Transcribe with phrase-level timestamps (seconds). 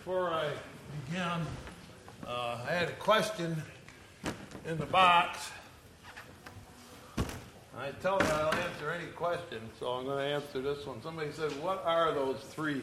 [0.00, 0.48] before I
[1.10, 1.46] begin,
[2.26, 3.62] uh, I had a question
[4.66, 5.50] in the box.
[7.78, 11.02] I tell you I'll answer any question, so I'm going to answer this one.
[11.02, 12.80] Somebody said, What are those three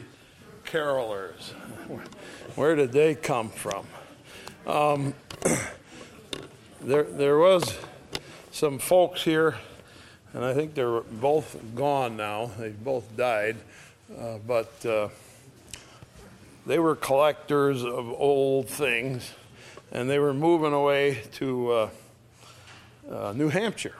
[0.64, 1.50] carolers?
[2.54, 3.84] Where did they come from?
[4.64, 5.12] Um,
[6.80, 7.76] there, there was
[8.52, 9.56] some folks here,
[10.34, 12.52] and I think they're both gone now.
[12.56, 13.56] They both died,
[14.16, 15.08] uh, but uh,
[16.68, 19.32] they were collectors of old things,
[19.90, 21.90] and they were moving away to uh,
[23.10, 23.94] uh, New Hampshire.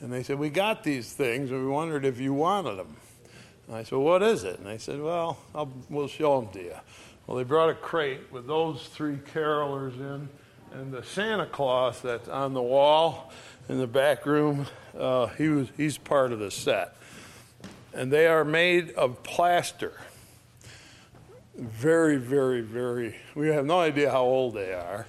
[0.00, 2.96] And they said, We got these things, and we wondered if you wanted them.
[3.68, 4.58] And I said, What is it?
[4.58, 6.76] And they said, Well, I'll, we'll show them to you.
[7.28, 10.28] Well, they brought a crate with those three carolers in,
[10.72, 13.32] and the Santa Claus that's on the wall
[13.68, 14.66] in the back room,
[14.98, 16.96] uh, he was, he's part of the set.
[17.94, 19.92] And they are made of plaster.
[21.58, 25.08] Very, very, very, we have no idea how old they are.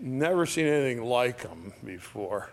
[0.00, 2.48] Never seen anything like them before.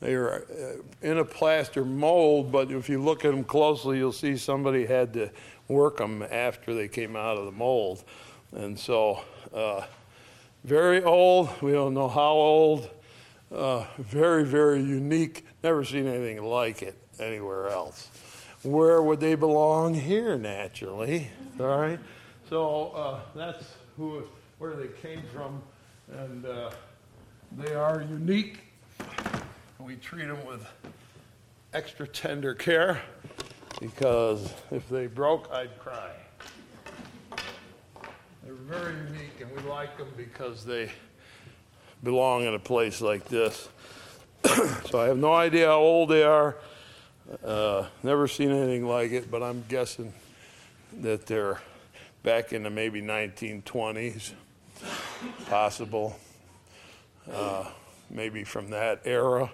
[0.00, 4.10] They are uh, in a plaster mold, but if you look at them closely, you'll
[4.10, 5.30] see somebody had to
[5.68, 8.02] work them after they came out of the mold.
[8.50, 9.20] And so,
[9.54, 9.82] uh,
[10.64, 12.90] very old, we don't know how old,
[13.52, 18.08] uh, very, very unique, never seen anything like it anywhere else.
[18.64, 19.94] Where would they belong?
[19.94, 21.30] Here, naturally.
[21.60, 22.00] All right?
[22.50, 23.64] So, uh, that's
[23.96, 24.24] who,
[24.58, 25.62] where they came from,
[26.12, 26.70] and uh,
[27.56, 28.58] they are unique
[29.90, 30.64] we treat them with
[31.72, 33.00] extra tender care
[33.80, 36.10] because if they broke, I'd cry.
[38.44, 40.92] They're very unique, and we like them because they
[42.04, 43.68] belong in a place like this.
[44.90, 46.56] so I have no idea how old they are.
[47.44, 50.12] Uh, never seen anything like it, but I'm guessing
[51.00, 51.60] that they're
[52.22, 54.32] back in the maybe 1920s,
[55.46, 56.18] possible.
[57.30, 57.64] Uh,
[58.10, 59.50] maybe from that era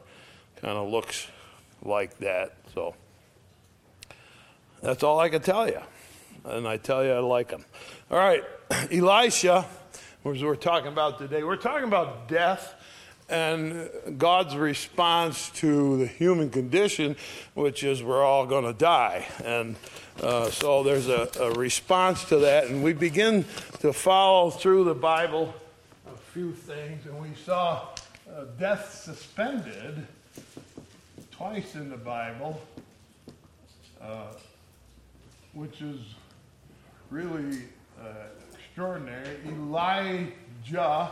[0.60, 1.28] kind of looks
[1.82, 2.56] like that.
[2.74, 2.94] So
[4.82, 5.80] that's all I can tell you.
[6.44, 7.64] And I tell you, I like them.
[8.10, 8.44] All right,
[8.92, 9.66] Elisha,
[10.22, 12.74] which we're talking about today, we're talking about death
[13.28, 17.16] and God's response to the human condition,
[17.54, 19.26] which is we're all going to die.
[19.44, 19.76] And
[20.22, 22.66] uh, so there's a, a, response to that.
[22.66, 23.44] And we begin
[23.80, 25.54] to follow through the Bible
[26.06, 27.04] a few things.
[27.06, 27.88] And we saw
[28.32, 30.06] uh, death suspended
[31.32, 32.60] twice in the Bible,
[34.00, 34.32] uh,
[35.52, 36.00] which is
[37.10, 37.58] really
[38.00, 38.04] uh,
[38.54, 39.36] extraordinary.
[39.46, 41.10] Elijah,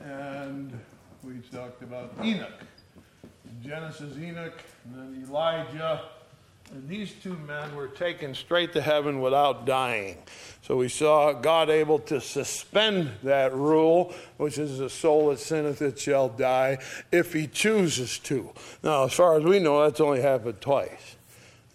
[0.00, 0.72] and
[1.24, 2.50] we talked about Enoch.
[3.62, 6.02] Genesis, Enoch, and then Elijah.
[6.72, 10.18] And these two men were taken straight to heaven without dying.
[10.62, 15.82] So we saw God able to suspend that rule, which is the soul that sinneth
[15.82, 16.78] it shall die,
[17.10, 18.50] if he chooses to.
[18.82, 21.16] Now, as far as we know, that's only happened twice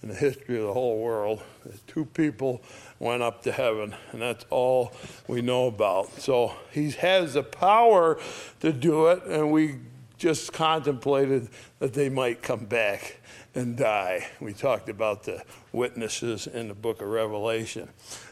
[0.02, 1.44] in the history of the whole world.
[1.86, 2.62] Two people
[3.00, 4.94] went up to heaven, and that's all
[5.28, 6.12] we know about.
[6.20, 8.20] So he has the power
[8.60, 9.78] to do it, and we
[10.18, 11.50] just contemplated
[11.80, 13.18] that they might come back
[13.54, 14.28] and die.
[14.40, 17.90] We talked about the witnesses in the book of Revelation.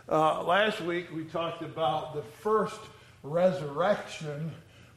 [0.10, 2.80] Uh, last week we talked about the first
[3.24, 4.52] resurrection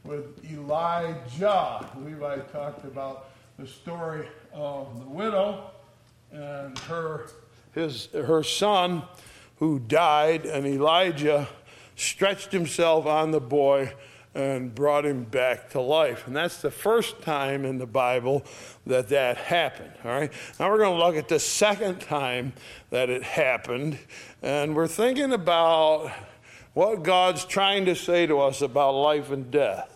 [0.05, 1.49] with Elijah.
[1.51, 5.71] I believe I talked about the story of the widow
[6.31, 7.29] and her
[7.75, 9.03] his her son
[9.59, 11.49] who died, and Elijah
[11.97, 13.93] stretched himself on the boy
[14.35, 16.27] and brought him back to life.
[16.27, 18.45] And that's the first time in the Bible
[18.87, 19.93] that that happened.
[20.05, 20.31] All right.
[20.61, 22.53] Now we're going to look at the second time
[22.91, 23.99] that it happened,
[24.43, 26.13] and we're thinking about
[26.75, 29.95] what God's trying to say to us about life and death.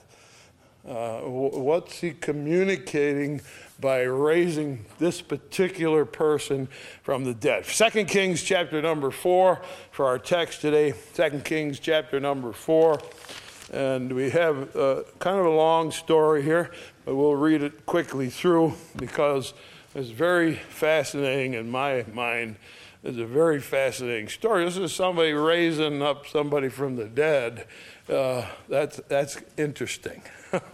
[0.88, 3.40] Uh, what's He communicating
[3.82, 6.68] by raising this particular person
[7.02, 7.66] from the dead?
[7.66, 9.60] Second Kings chapter number four
[9.90, 10.94] for our text today.
[11.12, 12.98] Second Kings chapter number four.
[13.72, 16.70] And we have uh, kind of a long story here,
[17.04, 19.52] but we'll read it quickly through because
[19.94, 22.56] it's very fascinating in my mind.
[23.02, 24.64] It's a very fascinating story.
[24.64, 27.66] This is somebody raising up somebody from the dead.
[28.08, 30.22] Uh, that's, that's interesting.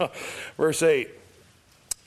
[0.57, 1.09] verse 8.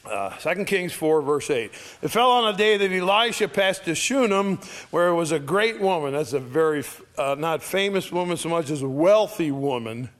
[0.04, 1.70] Uh, 2 Kings 4, verse 8.
[2.02, 4.58] It fell on a day that Elisha passed to Shunem,
[4.90, 6.12] where it was a great woman.
[6.12, 6.82] That's a very,
[7.16, 10.10] uh, not famous woman so much as a wealthy woman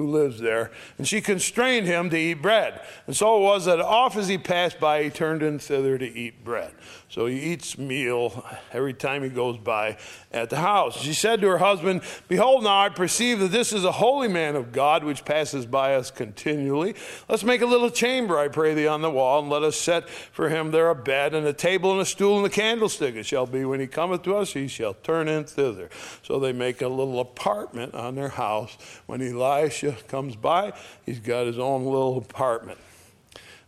[0.00, 0.70] who lives there.
[0.96, 2.80] And she constrained him to eat bread.
[3.06, 6.06] And so it was that off as he passed by, he turned in thither to
[6.06, 6.72] eat bread.
[7.10, 9.98] So he eats meal every time he goes by
[10.32, 10.96] at the house.
[10.96, 14.54] She said to her husband, Behold, now I perceive that this is a holy man
[14.54, 16.94] of God which passes by us continually.
[17.28, 20.08] Let's make a little chamber, I pray thee, on the wall, and let us set
[20.08, 23.16] for him there a bed and a table and a stool and a candlestick.
[23.16, 25.90] It shall be when he cometh to us, he shall turn in thither.
[26.22, 28.76] So they make a little apartment on their house.
[29.06, 30.72] When Elisha comes by,
[31.06, 32.78] he's got his own little apartment.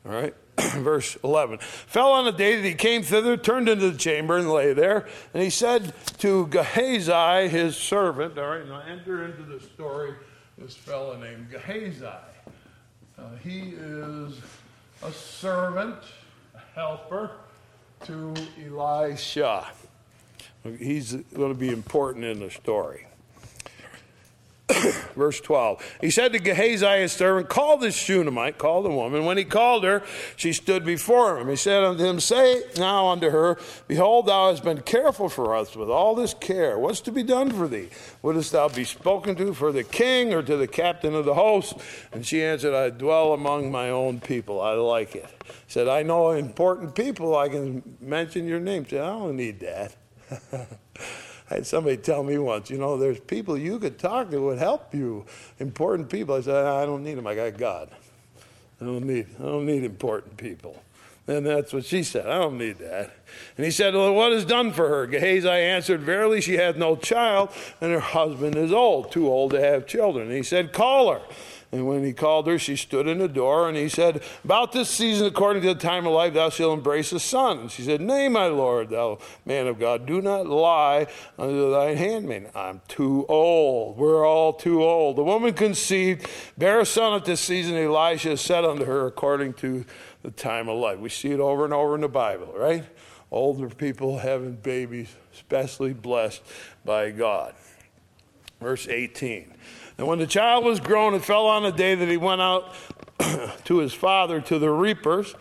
[0.05, 0.35] All right?
[0.59, 4.51] verse 11 fell on the day that he came thither turned into the chamber and
[4.51, 5.09] lay there.
[5.33, 10.15] And he said to gehazi his servant all right now enter into the story
[10.59, 12.05] this fellow named gehazi.
[12.05, 14.41] Uh, he is
[15.03, 15.97] a servant
[16.55, 17.31] a helper
[18.05, 19.67] to elisha.
[20.79, 23.07] He's going to be important in the story
[25.17, 25.97] Verse 12.
[26.01, 29.25] He said to Gehazi, his servant, Call this Shunammite, call the woman.
[29.25, 30.03] When he called her,
[30.37, 31.49] she stood before him.
[31.49, 33.59] He said unto him, Say now unto her,
[33.89, 36.79] Behold, thou hast been careful for us with all this care.
[36.79, 37.89] What's to be done for thee?
[38.23, 41.75] Wouldst thou be spoken to for the king or to the captain of the host?
[42.13, 44.61] And she answered, I dwell among my own people.
[44.61, 45.27] I like it.
[45.47, 47.37] He said, I know important people.
[47.37, 48.85] I can mention your name.
[48.85, 49.97] She said, I don't need that.
[51.53, 54.59] I had somebody tell me once, you know, there's people you could talk to would
[54.59, 55.27] help you,
[55.59, 56.35] important people.
[56.35, 57.27] I said, I don't need them.
[57.27, 57.91] I got God.
[58.81, 60.83] I don't need, I don't need important people.
[61.27, 62.27] And that's what she said.
[62.27, 63.15] I don't need that.
[63.59, 65.07] And he said, Well, what is done for her?
[65.07, 67.51] Gehazi answered, Verily, she hath no child,
[67.83, 70.29] and her husband is old, too old to have children.
[70.29, 71.21] And he said, Call her.
[71.73, 74.91] And when he called her, she stood in the door, and he said, About this
[74.91, 77.61] season, according to the time of life, thou shalt embrace a son.
[77.61, 81.07] And she said, Nay, my Lord, thou man of God, do not lie
[81.39, 82.51] unto thine handmaid.
[82.55, 83.97] I'm too old.
[83.97, 85.17] We're all too old.
[85.17, 86.29] The woman conceived,
[86.59, 87.75] bare a son at this season.
[87.75, 89.87] Elisha said unto her, according to
[90.23, 90.99] the time of life.
[90.99, 92.85] We see it over and over in the Bible, right?
[93.31, 96.43] Older people having babies, especially blessed
[96.85, 97.55] by God.
[98.61, 99.55] Verse 18.
[99.99, 102.75] And when the child was grown, it fell on the day that he went out
[103.65, 105.35] to his father to the reapers,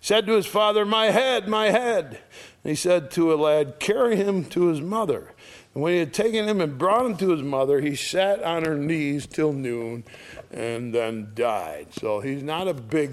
[0.00, 2.20] said to his father, My head, my head.
[2.64, 5.34] And he said to a lad, Carry him to his mother.
[5.74, 8.64] And when he had taken him and brought him to his mother, he sat on
[8.64, 10.04] her knees till noon
[10.50, 11.88] and then died.
[11.92, 13.12] So he's not a big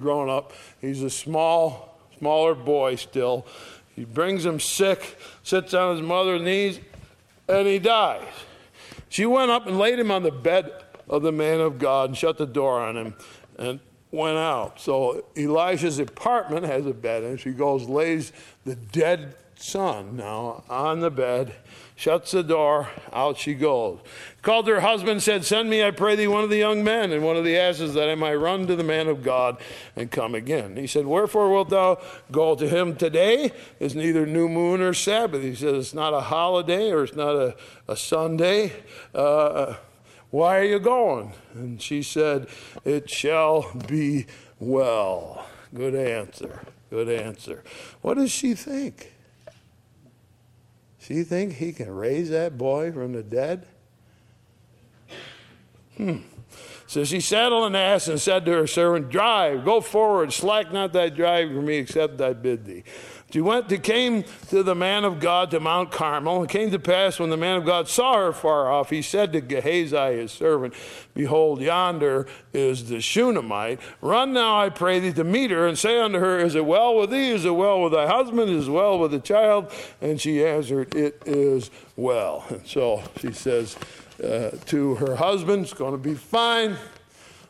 [0.00, 3.46] grown up, he's a small, smaller boy still.
[3.94, 6.80] He brings him sick, sits on his mother's knees,
[7.48, 8.24] and he dies.
[9.08, 10.70] She went up and laid him on the bed
[11.08, 13.14] of the man of God and shut the door on him
[13.58, 13.80] and
[14.12, 14.80] went out.
[14.80, 18.32] So Elisha's apartment has a bed, and she goes, lays
[18.64, 21.54] the dead son now on the bed,
[21.94, 23.98] shuts the door, out she goes.
[24.42, 27.22] Called her husband, said, Send me, I pray thee, one of the young men and
[27.22, 29.58] one of the asses, that I might run to the man of God
[29.94, 30.76] and come again.
[30.76, 32.00] He said, Wherefore wilt thou
[32.32, 33.52] go to him today?
[33.78, 35.42] Is neither new moon or Sabbath.
[35.42, 37.54] He said, It's not a holiday or it's not a,
[37.86, 38.72] a Sunday.
[39.14, 39.74] Uh,
[40.30, 41.32] why are you going?
[41.54, 42.48] And she said,
[42.84, 44.26] It shall be
[44.58, 45.46] well.
[45.74, 46.62] Good answer.
[46.88, 47.62] Good answer.
[48.00, 49.12] What does she think?
[51.00, 53.66] She think he can raise that boy from the dead?
[55.96, 56.18] Hmm.
[56.86, 60.92] So she saddled an ass and said to her servant, Drive, go forward, slack not
[60.92, 62.84] thy drive for me, except I bid thee.
[63.30, 66.42] She went to came to the man of God to Mount Carmel.
[66.42, 69.32] It came to pass when the man of God saw her far off, he said
[69.32, 70.74] to Gehazi his servant,
[71.14, 73.78] Behold, yonder is the Shunammite.
[74.00, 76.96] Run now, I pray thee, to meet her, and say unto her, Is it well
[76.96, 77.30] with thee?
[77.30, 78.50] Is it well with thy husband?
[78.50, 79.72] Is it well with the child?
[80.00, 82.44] And she answered, It is well.
[82.48, 83.76] And so she says
[84.22, 86.76] uh, to her husband, It's going to be fine.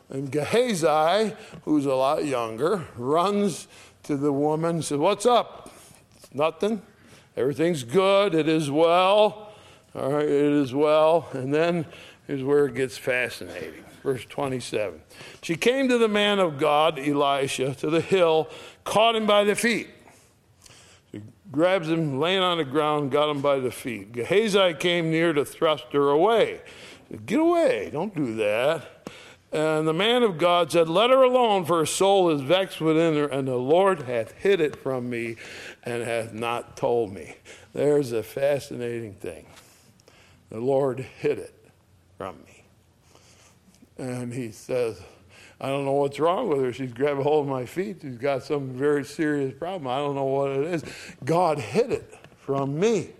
[0.09, 3.67] And Gehazi, who's a lot younger, runs
[4.03, 5.70] to the woman and says, What's up?
[6.33, 6.81] Nothing.
[7.35, 8.33] Everything's good.
[8.35, 9.53] It is well.
[9.93, 11.27] All right, it is well.
[11.33, 11.85] And then
[12.27, 13.83] here's where it gets fascinating.
[14.03, 15.01] Verse 27.
[15.41, 18.49] She came to the man of God, Elisha, to the hill,
[18.83, 19.89] caught him by the feet.
[21.11, 21.21] She
[21.51, 24.11] grabs him, laying on the ground, got him by the feet.
[24.11, 26.61] Gehazi came near to thrust her away.
[27.09, 29.00] Said, Get away, don't do that.
[29.51, 33.15] And the man of God said, Let her alone, for her soul is vexed within
[33.15, 35.35] her, and the Lord hath hid it from me
[35.83, 37.35] and hath not told me.
[37.73, 39.47] There's a fascinating thing.
[40.49, 41.69] The Lord hid it
[42.17, 42.63] from me.
[43.97, 45.01] And he says,
[45.59, 46.73] I don't know what's wrong with her.
[46.73, 47.97] She's grabbed hold of my feet.
[48.01, 49.87] She's got some very serious problem.
[49.87, 50.83] I don't know what it is.
[51.23, 53.11] God hid it from me.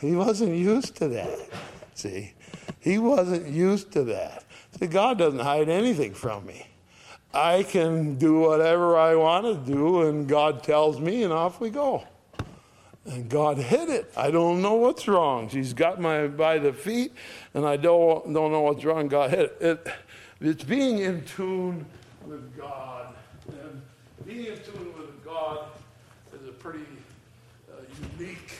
[0.00, 1.38] He wasn't used to that.
[1.94, 2.34] See?
[2.78, 4.43] He wasn't used to that.
[4.78, 6.66] See, God doesn't hide anything from me.
[7.32, 11.70] I can do whatever I want to do, and God tells me, and off we
[11.70, 12.04] go.
[13.06, 14.12] And God hit it.
[14.16, 15.48] I don't know what's wrong.
[15.48, 17.12] She's got my by the feet,
[17.52, 19.08] and I don't, don't know what's wrong.
[19.08, 19.62] God hit it.
[19.86, 19.86] it.
[20.40, 21.84] It's being in tune
[22.24, 23.14] with God.
[23.48, 23.82] And
[24.24, 25.66] being in tune with God
[26.32, 26.86] is a pretty
[27.70, 27.80] uh,
[28.18, 28.52] unique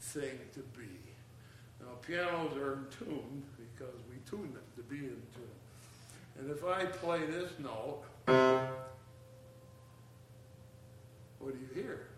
[0.00, 1.07] thing to be.
[1.88, 5.56] Now, pianos are in tune because we tune them to be in tune.
[6.38, 8.02] And if I play this note,
[11.38, 12.08] what do you hear?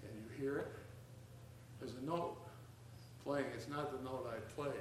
[0.00, 0.72] Can you hear it?
[1.78, 2.36] There's a note
[3.22, 3.46] playing.
[3.54, 4.74] It's not the note I play.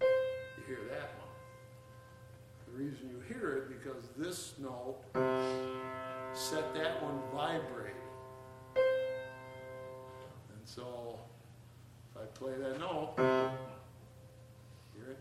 [0.00, 1.28] You hear that one.
[2.66, 4.96] The reason you hear it because this note
[6.32, 7.92] set that one vibrating.
[8.76, 11.18] And so
[12.20, 13.26] I play that note, hear
[15.08, 15.18] it?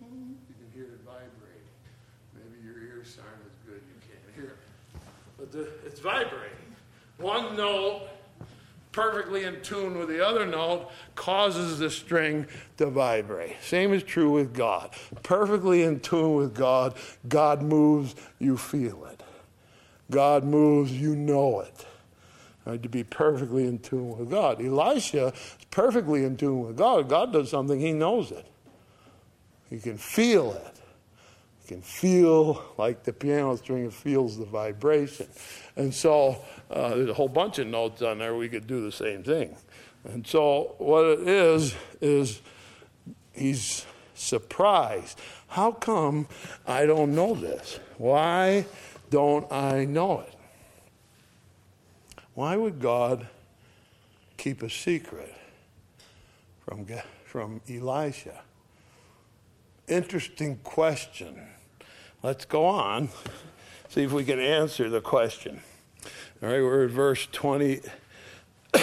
[0.00, 1.66] You can hear it vibrate.
[2.34, 5.00] Maybe your ears aren't as good, you can't hear it.
[5.36, 6.56] But the, it's vibrating.
[7.16, 8.08] One note,
[8.92, 13.56] perfectly in tune with the other note, causes the string to vibrate.
[13.60, 14.90] Same is true with God.
[15.24, 16.94] Perfectly in tune with God,
[17.28, 19.24] God moves, you feel it.
[20.08, 21.84] God moves, you know it.
[22.68, 24.62] Right, to be perfectly in tune with God.
[24.62, 27.08] Elisha is perfectly in tune with God.
[27.08, 28.46] God does something, he knows it.
[29.70, 30.76] He can feel it.
[31.62, 35.28] He can feel like the piano string feels the vibration.
[35.76, 38.36] And so uh, there's a whole bunch of notes on there.
[38.36, 39.56] We could do the same thing.
[40.04, 42.42] And so what it is, is
[43.32, 45.18] he's surprised.
[45.46, 46.28] How come
[46.66, 47.80] I don't know this?
[47.96, 48.66] Why
[49.08, 50.34] don't I know it?
[52.38, 53.26] Why would God
[54.36, 55.34] keep a secret
[56.64, 56.86] from,
[57.24, 58.42] from Elisha?
[59.88, 61.48] Interesting question.
[62.22, 63.08] Let's go on,
[63.88, 65.62] see if we can answer the question.
[66.40, 67.80] All right, we're at verse 20.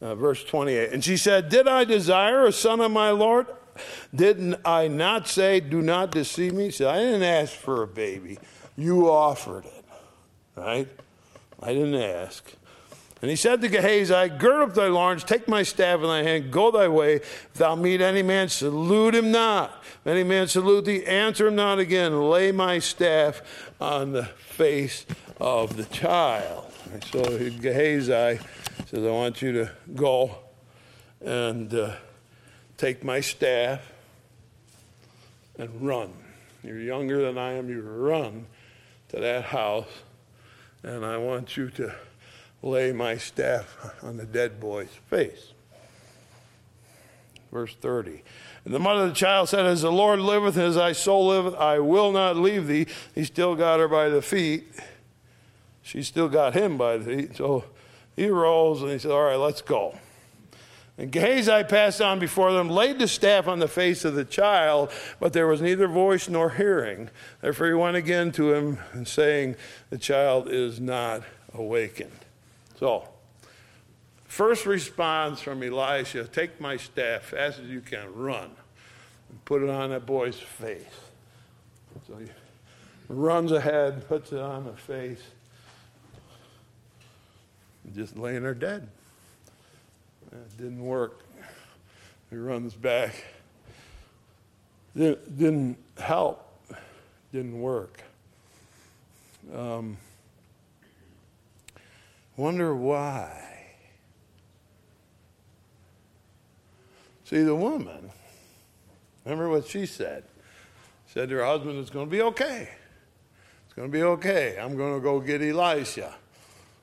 [0.00, 0.90] uh, verse 28.
[0.90, 3.46] And she said, Did I desire a son of my Lord?
[4.14, 6.70] Didn't I not say, Do not deceive me?
[6.70, 8.38] She said, I didn't ask for a baby.
[8.74, 9.84] You offered it.
[10.56, 10.88] Right?
[11.60, 12.52] I didn't ask.
[13.20, 16.52] And he said to Gehazi, Gird up thy loins, take my staff in thy hand,
[16.52, 17.16] go thy way.
[17.16, 19.82] If thou meet any man, salute him not.
[19.82, 22.30] If any man salute thee, answer him not again.
[22.30, 23.42] Lay my staff
[23.80, 25.04] on the face
[25.40, 26.72] of the child.
[26.92, 28.40] And so Gehazi
[28.86, 30.36] says, I want you to go
[31.20, 31.96] and uh,
[32.76, 33.80] take my staff
[35.58, 36.12] and run.
[36.62, 38.46] You're younger than I am, you run
[39.08, 39.88] to that house,
[40.82, 41.94] and I want you to
[42.62, 45.52] lay my staff on the dead boy's face.
[47.52, 48.22] Verse 30.
[48.64, 51.54] And the mother of the child said, As the Lord liveth, as thy soul liveth,
[51.54, 52.86] I will not leave thee.
[53.14, 54.68] He still got her by the feet.
[55.82, 57.36] She still got him by the feet.
[57.36, 57.64] So
[58.14, 59.98] he rose and he said, All right, let's go.
[60.98, 64.90] And Gehazi passed on before them, laid the staff on the face of the child,
[65.20, 67.08] but there was neither voice nor hearing.
[67.40, 69.54] Therefore he went again to him, and saying,
[69.90, 71.22] The child is not
[71.54, 72.10] awakened.
[72.80, 73.08] So,
[74.24, 78.50] first response from Elisha take my staff fast as you can, run,
[79.30, 80.82] and put it on that boy's face.
[82.08, 82.26] So he
[83.08, 85.22] runs ahead, puts it on the face,
[87.94, 88.88] just laying there dead.
[90.32, 91.24] It didn't work.
[92.30, 93.24] He runs back.
[94.96, 96.44] Didn't, help.
[97.32, 98.02] Didn't work.
[99.54, 99.96] Um,
[102.38, 103.64] Wonder why.
[107.24, 108.10] See, the woman,
[109.24, 110.22] remember what she said?
[111.08, 112.68] Said to her husband, It's going to be okay.
[113.64, 114.56] It's going to be okay.
[114.56, 116.14] I'm going to go get Elisha.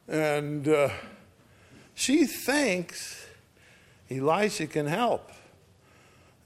[0.10, 0.90] And uh,
[1.94, 3.26] she thinks
[4.10, 5.32] Elisha can help.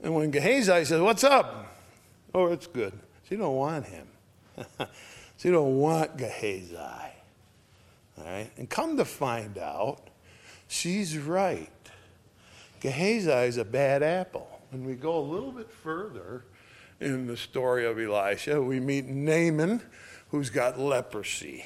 [0.02, 1.68] And when Gehazi says, What's up?
[2.34, 2.94] Oh, it's good.
[3.28, 4.08] She don't want him.
[5.38, 6.76] she don't want Gehazi.
[6.76, 8.50] All right?
[8.58, 10.02] And come to find out,
[10.68, 11.70] she's right.
[12.80, 14.48] Gehazi is a bad apple.
[14.72, 16.46] When we go a little bit further
[17.00, 19.82] in the story of Elisha, we meet Naaman,
[20.30, 21.66] who's got leprosy.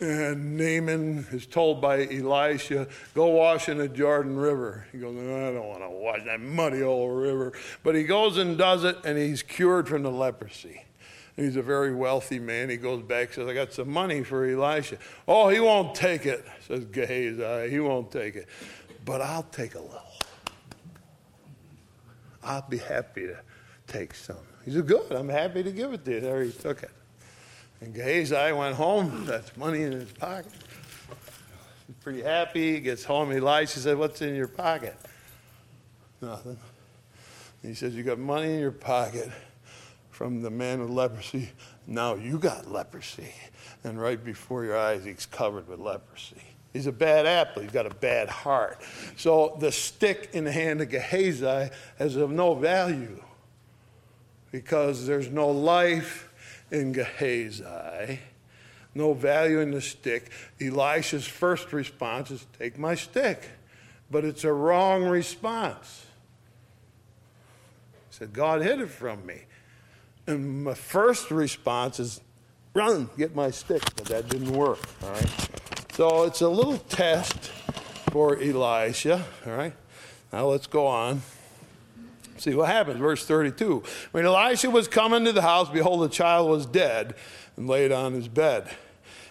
[0.00, 4.86] And Naaman is told by Elisha, go wash in the Jordan River.
[4.90, 7.52] He goes, I don't want to wash that muddy old river.
[7.84, 10.84] But he goes and does it, and he's cured from the leprosy.
[11.36, 12.70] He's a very wealthy man.
[12.70, 14.98] He goes back, says, I got some money for Elisha.
[15.26, 17.70] Oh, he won't take it, says Gehazi.
[17.70, 18.48] He won't take it.
[19.04, 20.00] But I'll take a little.
[22.42, 23.38] I'll be happy to
[23.86, 24.36] take some.
[24.64, 26.20] He said, Good, I'm happy to give it to you.
[26.20, 26.90] There he took it.
[27.84, 30.50] And Gehazi went home, that's money in his pocket.
[31.86, 32.76] He's pretty happy.
[32.76, 33.30] He gets home.
[33.30, 34.96] Elisha said, What's in your pocket?
[36.22, 36.56] Nothing.
[37.60, 39.30] He says, You got money in your pocket
[40.08, 41.50] from the man with leprosy.
[41.86, 43.34] Now you got leprosy.
[43.84, 46.40] And right before your eyes, he's covered with leprosy.
[46.72, 47.60] He's a bad apple.
[47.60, 48.80] He's got a bad heart.
[49.18, 51.68] So the stick in the hand of Gehazi
[52.00, 53.22] is of no value
[54.50, 56.30] because there's no life
[56.70, 58.18] in Gehazi,
[58.94, 60.30] no value in the stick.
[60.60, 63.48] Elisha's first response is take my stick.
[64.10, 66.06] But it's a wrong response.
[68.10, 69.42] He said, God hid it from me.
[70.26, 72.20] And my first response is,
[72.74, 73.82] run, get my stick.
[73.96, 75.48] But that didn't work, all right?
[75.92, 77.50] So it's a little test
[78.12, 79.74] for Elisha, all right?
[80.32, 81.22] Now let's go on.
[82.36, 82.98] See what happens.
[82.98, 83.82] Verse 32.
[84.12, 87.14] When Elisha was coming to the house, behold, the child was dead
[87.56, 88.70] and laid on his bed.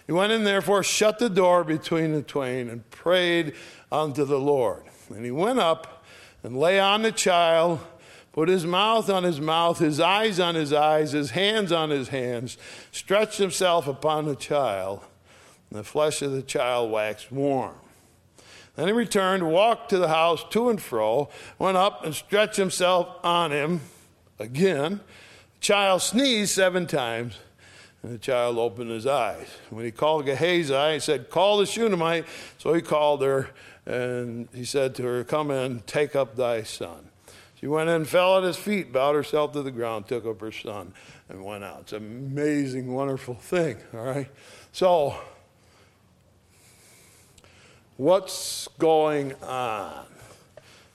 [0.06, 3.54] He went in, therefore, shut the door between the twain, and prayed
[3.90, 4.84] unto the Lord.
[5.08, 6.04] And he went up
[6.42, 7.80] and lay on the child,
[8.32, 12.08] put his mouth on his mouth, his eyes on his eyes, his hands on his
[12.08, 12.58] hands,
[12.92, 15.00] stretched himself upon the child,
[15.70, 17.76] and the flesh of the child waxed warm.
[18.76, 21.28] Then he returned, walked to the house to and fro,
[21.58, 23.82] went up and stretched himself on him
[24.38, 25.00] again.
[25.54, 27.38] The child sneezed seven times,
[28.02, 29.46] and the child opened his eyes.
[29.70, 32.26] When he called Gehazi, he said, Call the Shunammite.
[32.58, 33.50] So he called her,
[33.86, 37.10] and he said to her, Come in, take up thy son.
[37.54, 40.52] She went in, fell at his feet, bowed herself to the ground, took up her
[40.52, 40.92] son,
[41.28, 41.82] and went out.
[41.82, 44.28] It's an amazing, wonderful thing, all right?
[44.72, 45.16] So,
[47.96, 50.06] What's going on?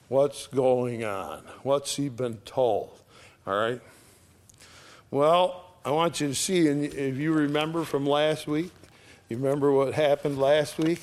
[0.10, 1.44] What's going on?
[1.64, 2.92] What's he been told?
[3.48, 3.80] All right.
[5.10, 8.72] Well, I want you to see, and if you remember from last week,
[9.30, 11.02] you remember what happened last week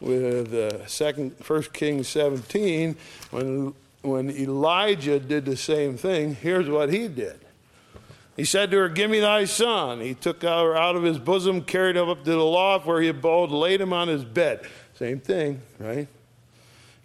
[0.00, 2.94] with uh, second, First Kings 17,
[3.30, 6.36] when when Elijah did the same thing.
[6.36, 7.40] Here's what he did.
[8.36, 10.00] He said to her, Give me thy son.
[10.00, 13.08] He took her out of his bosom, carried him up to the loft where he
[13.08, 14.60] abode, laid him on his bed.
[14.98, 16.08] Same thing, right?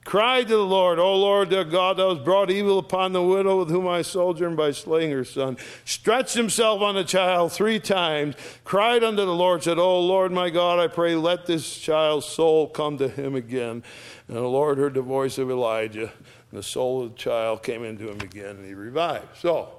[0.04, 3.60] Cried to the Lord, O Lord, their God, thou hast brought evil upon the widow
[3.60, 5.58] with whom I sojourn by slaying her son.
[5.86, 10.50] Stretched himself on the child three times, cried unto the Lord, said, O Lord my
[10.50, 13.84] God, I pray, let this child's soul come to him again.
[14.28, 16.12] And the Lord heard the voice of Elijah,
[16.50, 19.38] and the soul of the child came into him again, and he revived.
[19.38, 19.70] So,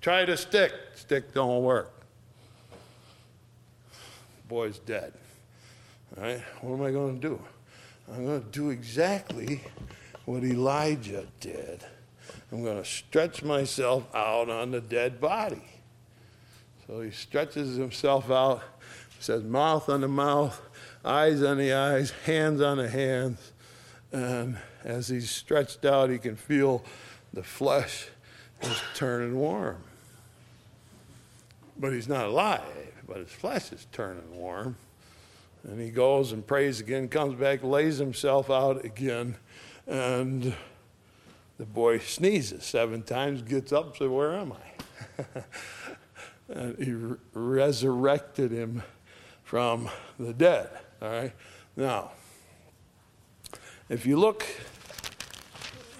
[0.00, 0.72] try to stick.
[0.96, 1.92] Stick don't work.
[4.48, 5.12] Boy's dead.
[6.14, 7.40] What am I going to do?
[8.10, 9.62] I'm going to do exactly
[10.24, 11.84] what Elijah did.
[12.50, 15.62] I'm going to stretch myself out on the dead body.
[16.86, 18.62] So he stretches himself out,
[19.20, 20.60] says, mouth on the mouth,
[21.04, 23.52] eyes on the eyes, hands on the hands.
[24.10, 26.82] And as he's stretched out, he can feel
[27.34, 28.08] the flesh
[28.62, 29.82] is turning warm.
[31.78, 32.62] But he's not alive,
[33.06, 34.76] but his flesh is turning warm.
[35.68, 39.36] And he goes and prays again, comes back, lays himself out again,
[39.86, 40.54] and
[41.58, 45.42] the boy sneezes seven times, gets up, says, Where am I?
[46.48, 48.82] and he re- resurrected him
[49.44, 50.70] from the dead.
[51.02, 51.32] All right?
[51.76, 52.12] Now,
[53.90, 54.46] if you look,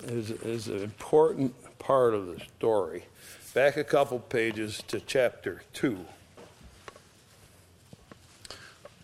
[0.05, 3.05] is, is an important part of the story.
[3.53, 5.99] Back a couple pages to chapter 2.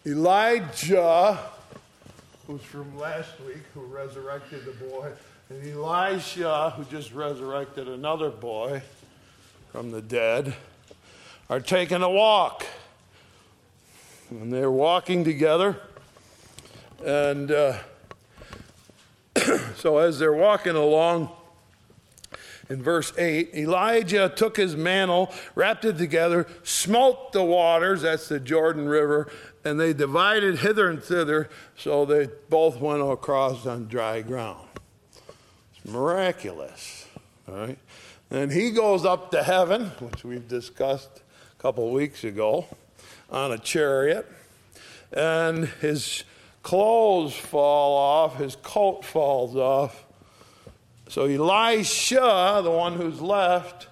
[0.07, 1.39] Elijah,
[2.47, 5.11] who's from last week, who resurrected the boy,
[5.49, 8.83] and Elisha, who just resurrected another boy
[9.73, 10.55] from the dead,
[11.49, 12.67] are taking a walk.
[14.29, 15.79] And they're walking together.
[17.03, 17.79] And uh,
[19.77, 21.31] so as they're walking along,
[22.69, 28.41] in verse 8 Elijah took his mantle, wrapped it together, smote the waters, that's the
[28.41, 29.31] Jordan River,
[29.65, 34.67] and they divided hither and thither, so they both went across on dry ground.
[35.75, 37.07] It's miraculous.
[37.49, 37.79] All right.
[38.31, 41.23] And he goes up to heaven, which we've discussed
[41.59, 42.67] a couple weeks ago,
[43.31, 44.31] on a chariot,
[45.13, 46.25] and his
[46.63, 50.05] clothes fall off, his coat falls off.
[51.09, 53.89] So Elisha, the one who's left,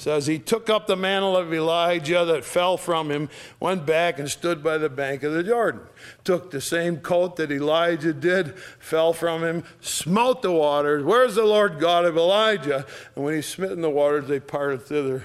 [0.00, 4.30] says he took up the mantle of Elijah that fell from him, went back and
[4.30, 5.82] stood by the bank of the Jordan.
[6.24, 11.04] Took the same coat that Elijah did, fell from him, smote the waters.
[11.04, 12.86] Where's the Lord God of Elijah?
[13.14, 15.24] And when he smitten the waters, they parted thither,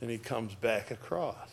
[0.00, 1.50] and he comes back across.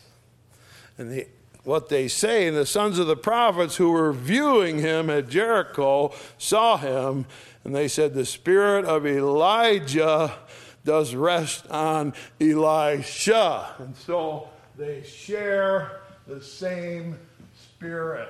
[0.96, 1.26] And the,
[1.64, 6.14] what they say, and the sons of the prophets who were viewing him at Jericho
[6.38, 7.26] saw him,
[7.64, 10.34] and they said, The spirit of Elijah
[10.84, 13.74] does rest on Elisha.
[13.78, 17.18] And so they share the same
[17.54, 18.28] spirit.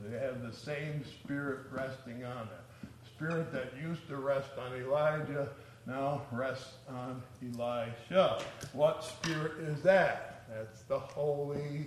[0.00, 2.88] They have the same spirit resting on it.
[3.14, 5.48] Spirit that used to rest on Elijah
[5.86, 8.40] now rests on Elisha.
[8.72, 10.44] What spirit is that?
[10.48, 11.84] That's the Holy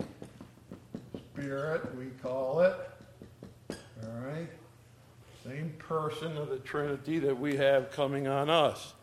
[1.15, 2.75] Spirit, we call it.
[3.69, 4.49] All right?
[5.45, 8.93] Same person of the Trinity that we have coming on us.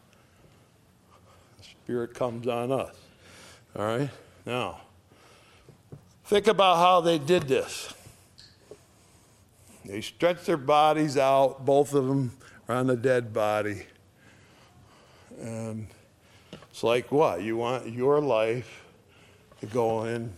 [1.93, 2.97] Spirit comes on us.
[3.77, 4.09] All right?
[4.47, 4.81] Now,
[6.25, 7.93] think about how they did this.
[9.85, 12.33] They stretched their bodies out, both of them
[12.67, 13.83] are on the dead body.
[15.39, 15.87] And
[16.71, 17.43] it's like what?
[17.43, 18.87] You want your life
[19.61, 20.33] to go in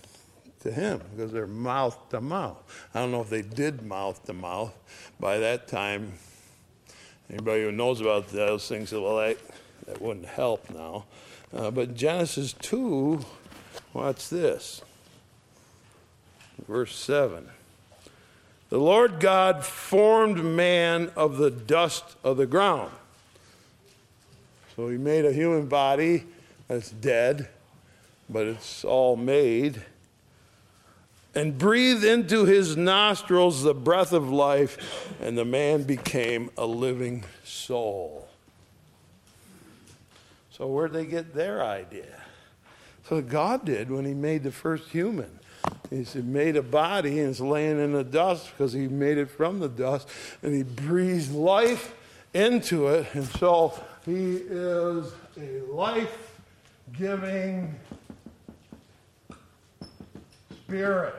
[0.63, 2.89] to him because they're mouth to mouth.
[2.93, 4.75] I don't know if they did mouth to mouth.
[5.21, 6.15] By that time,
[7.31, 9.39] anybody who knows about those things well, that,
[9.87, 11.05] that wouldn't help now.
[11.55, 13.25] Uh, but Genesis 2,
[13.93, 14.83] watch this.
[16.67, 17.49] Verse 7.
[18.71, 22.91] The Lord God formed man of the dust of the ground.
[24.75, 26.25] So he made a human body
[26.67, 27.49] that's dead,
[28.29, 29.81] but it's all made.
[31.37, 37.25] And breathed into his nostrils the breath of life, and the man became a living
[37.45, 38.29] soul.
[40.57, 42.23] So, where'd they get their idea?
[43.09, 45.41] So, God did when He made the first human.
[45.91, 49.31] He said, made a body and it's laying in the dust because He made it
[49.31, 50.09] from the dust
[50.43, 51.93] and He breathed life
[52.35, 53.07] into it.
[53.15, 53.75] And so,
[54.07, 56.39] He is a life
[56.97, 57.75] giving
[60.53, 61.17] spirit.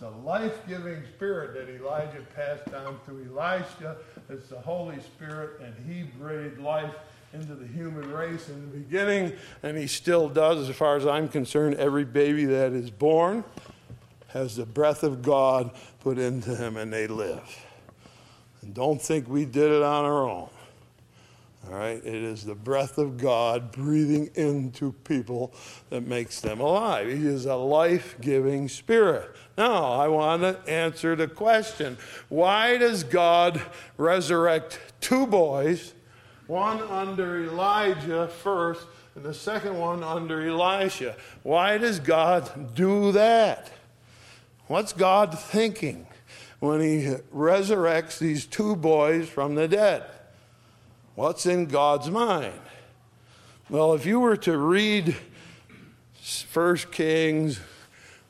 [0.00, 3.98] It's a life giving spirit that Elijah passed down to Elisha
[4.30, 6.94] it's the Holy Spirit, and He breathed life
[7.34, 11.28] into the human race in the beginning, and He still does, as far as I'm
[11.28, 11.74] concerned.
[11.74, 13.44] Every baby that is born
[14.28, 17.66] has the breath of God put into him, and they live.
[18.62, 20.48] And don't think we did it on our own.
[21.70, 22.04] All right?
[22.04, 25.54] It is the breath of God breathing into people
[25.90, 27.06] that makes them alive.
[27.06, 29.30] He is a life giving spirit.
[29.56, 31.96] Now, I want to answer the question
[32.28, 33.62] why does God
[33.96, 35.94] resurrect two boys,
[36.48, 41.14] one under Elijah first, and the second one under Elisha?
[41.44, 43.70] Why does God do that?
[44.66, 46.08] What's God thinking
[46.58, 50.04] when He resurrects these two boys from the dead?
[51.20, 52.58] What's in God's mind?
[53.68, 55.14] Well, if you were to read
[56.14, 57.60] First Kings,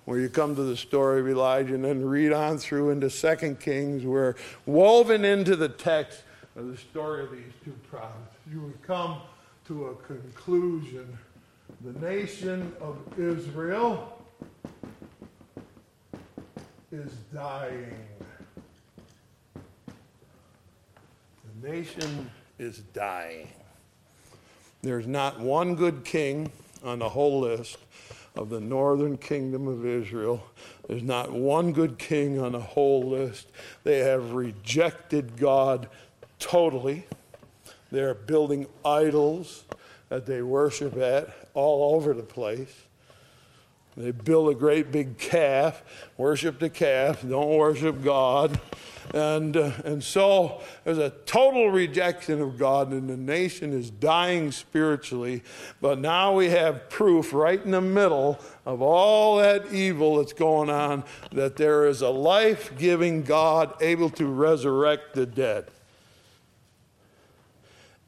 [0.07, 3.61] where you come to the story of Elijah, and then read on through into Second
[3.61, 4.35] Kings, where
[4.66, 6.24] woven into the text
[6.57, 9.18] of the story of these two prophets, you would come
[9.68, 11.16] to a conclusion.
[11.83, 14.20] The nation of Israel
[16.90, 17.94] is dying.
[21.62, 22.29] The nation
[22.61, 23.49] is dying.
[24.83, 26.53] There's not one good king
[26.85, 27.79] on the whole list
[28.37, 30.44] of the northern kingdom of Israel.
[30.87, 33.49] There's not one good king on the whole list.
[33.83, 35.88] They have rejected God
[36.38, 37.07] totally.
[37.90, 39.64] They're building idols
[40.11, 42.75] that they worship at all over the place.
[43.96, 45.83] They build a great big calf,
[46.16, 48.61] worship the calf, don't worship God.
[49.12, 54.53] And, uh, and so there's a total rejection of God, and the nation is dying
[54.53, 55.42] spiritually.
[55.81, 60.70] But now we have proof right in the middle of all that evil that's going
[60.70, 65.66] on that there is a life giving God able to resurrect the dead.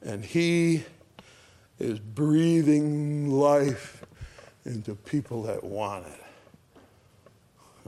[0.03, 0.85] And He
[1.81, 4.05] is breathing life
[4.65, 6.25] into people that want it.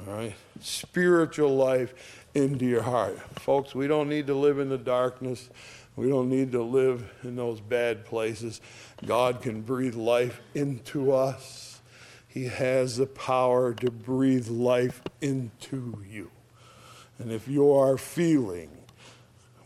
[0.00, 0.34] All right?
[0.60, 3.18] Spiritual life into your heart.
[3.38, 5.48] Folks, we don't need to live in the darkness.
[5.96, 8.60] We don't need to live in those bad places.
[9.06, 11.80] God can breathe life into us.
[12.26, 16.30] He has the power to breathe life into you.
[17.18, 18.70] And if you are feeling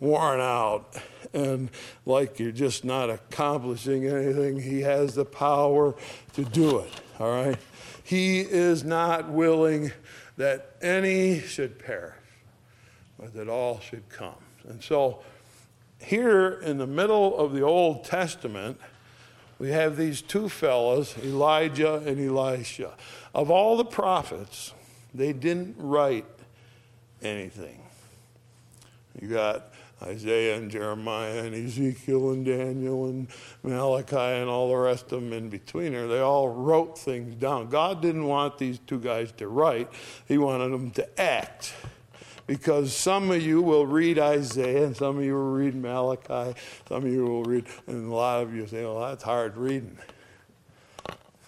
[0.00, 0.96] worn out
[1.33, 1.70] and
[2.07, 4.61] like you're just not accomplishing anything.
[4.61, 5.94] He has the power
[6.35, 7.59] to do it, all right?
[8.02, 9.92] He is not willing
[10.37, 12.14] that any should perish,
[13.35, 14.35] that all should come.
[14.68, 15.20] And so,
[16.00, 18.78] here in the middle of the Old Testament,
[19.59, 22.92] we have these two fellows, Elijah and Elisha.
[23.35, 24.72] Of all the prophets,
[25.12, 26.26] they didn't write
[27.22, 27.83] anything.
[29.20, 33.26] You got Isaiah and Jeremiah and Ezekiel and Daniel and
[33.64, 36.07] Malachi and all the rest of them in between there.
[36.07, 37.68] They all wrote things down.
[37.68, 39.88] God didn't want these two guys to write,
[40.26, 41.74] He wanted them to act.
[42.49, 46.59] Because some of you will read Isaiah and some of you will read Malachi,
[46.89, 49.99] some of you will read, and a lot of you say, well, that's hard reading.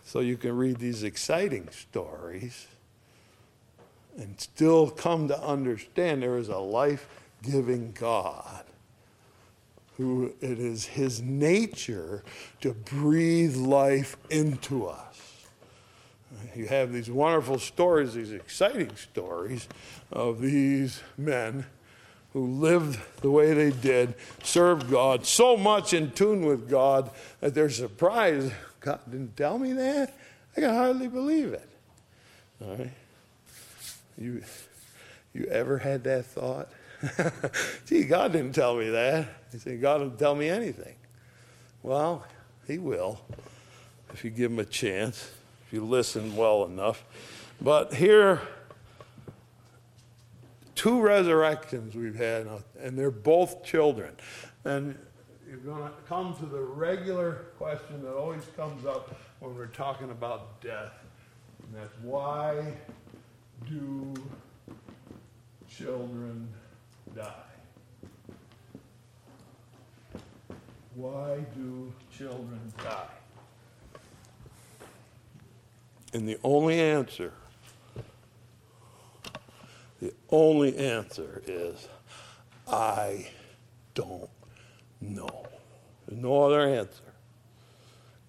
[0.05, 2.67] So you can read these exciting stories
[4.19, 7.09] and still come to understand there is a life
[7.43, 8.65] giving God
[9.97, 12.23] who it is his nature
[12.61, 15.10] to breathe life into us.
[16.55, 19.68] You have these wonderful stories, these exciting stories
[20.12, 21.66] of these men
[22.33, 27.55] who lived the way they did, served God, so much in tune with God that
[27.55, 28.53] they're surprised.
[28.81, 30.16] God didn't tell me that?
[30.57, 31.68] I can hardly believe it.
[32.62, 32.90] All right?
[34.16, 34.42] You,
[35.33, 36.68] you ever had that thought?
[37.87, 39.26] Gee, God didn't tell me that.
[39.50, 40.94] He said, God didn't tell me anything.
[41.83, 42.24] Well,
[42.66, 43.20] He will
[44.12, 45.31] if you give Him a chance,
[45.70, 47.04] if you listen well enough.
[47.61, 48.40] But here,
[50.74, 52.48] two resurrections we've had,
[52.80, 54.16] and they're both children.
[54.64, 54.98] And
[55.48, 60.11] you're going to come to the regular question that always comes up when we're talking
[60.11, 60.90] about death.
[61.62, 62.64] And that's why
[63.68, 64.12] do
[65.68, 66.48] children
[67.14, 67.33] die?
[70.96, 73.19] Why do children die?
[76.12, 77.33] And the only answer,
[80.01, 81.88] the only answer is,
[82.66, 83.29] I
[83.94, 84.31] don't
[85.01, 85.46] know.
[86.07, 87.03] There's no other answer.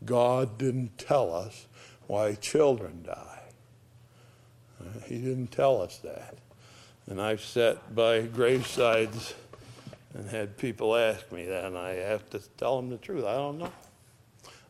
[0.06, 1.67] God didn't tell us
[2.08, 3.39] why children die.
[5.06, 6.36] He didn't tell us that.
[7.08, 9.34] And I've sat by gravesides
[10.13, 13.26] and had people ask me that, and I have to tell them the truth.
[13.26, 13.72] I don't know.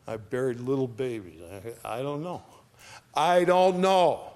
[0.06, 1.40] I buried little babies.
[1.84, 2.42] I, I don't know.
[3.14, 4.32] I don't know.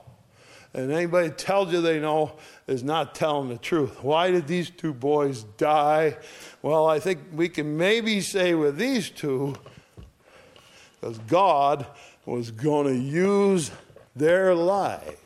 [0.74, 2.32] And anybody tells you they know
[2.66, 4.02] is not telling the truth.
[4.04, 6.18] Why did these two boys die?
[6.60, 9.56] Well, I think we can maybe say with these two,
[11.00, 11.86] because God
[12.26, 13.70] was going to use
[14.14, 15.16] their lives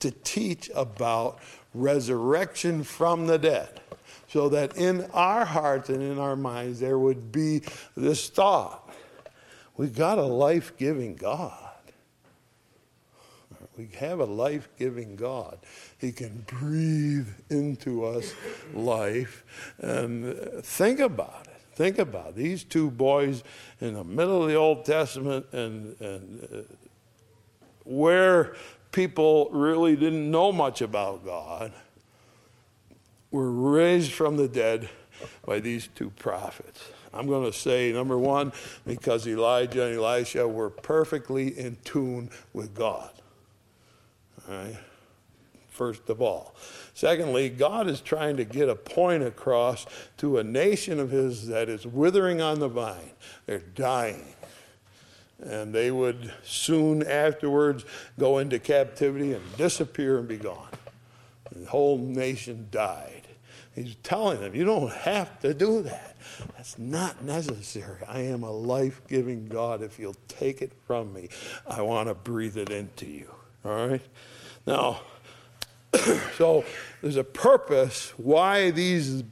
[0.00, 1.38] to teach about
[1.72, 3.80] resurrection from the dead.
[4.28, 7.62] So that in our hearts and in our minds there would be
[7.96, 8.92] this thought
[9.76, 11.73] we've got a life giving God.
[13.76, 15.58] We have a life giving God.
[15.98, 18.32] He can breathe into us
[18.72, 19.44] life.
[19.78, 21.60] And think about it.
[21.74, 22.36] Think about it.
[22.36, 23.42] these two boys
[23.80, 26.74] in the middle of the Old Testament and, and uh,
[27.84, 28.54] where
[28.92, 31.72] people really didn't know much about God
[33.32, 34.88] were raised from the dead
[35.44, 36.90] by these two prophets.
[37.12, 38.52] I'm going to say, number one,
[38.86, 43.10] because Elijah and Elisha were perfectly in tune with God.
[44.48, 44.76] Right?
[45.68, 46.54] First of all.
[46.94, 49.86] Secondly, God is trying to get a point across
[50.18, 53.10] to a nation of His that is withering on the vine.
[53.46, 54.34] They're dying
[55.44, 57.84] and they would soon afterwards
[58.18, 60.68] go into captivity and disappear and be gone.
[61.52, 63.22] The whole nation died.
[63.74, 66.16] He's telling them, you don't have to do that.
[66.56, 67.98] That's not necessary.
[68.08, 69.82] I am a life giving God.
[69.82, 71.28] If you'll take it from me,
[71.66, 73.34] I want to breathe it into you.
[73.64, 74.02] All right?
[74.66, 75.00] Now,
[76.36, 76.64] so
[77.02, 79.24] there's a purpose why these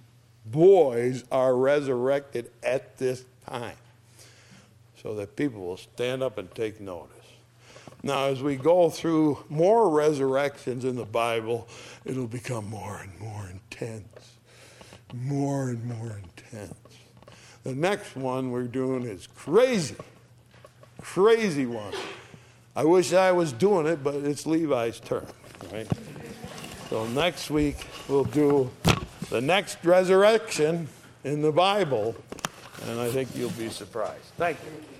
[0.46, 3.76] boys are resurrected at this time
[5.02, 7.10] so that people will stand up and take notice.
[8.04, 11.68] Now, as we go through more resurrections in the Bible,
[12.04, 14.32] it'll become more and more intense.
[15.14, 16.74] More and more intense.
[17.62, 19.94] The next one we're doing is crazy.
[21.00, 21.92] Crazy one.
[22.74, 25.26] I wish I was doing it, but it's Levi's turn,
[25.72, 25.86] right?
[26.88, 28.70] So next week we'll do
[29.28, 30.88] the next resurrection
[31.22, 32.14] in the Bible,
[32.86, 34.24] and I think you'll be surprised.
[34.38, 34.91] Thank you.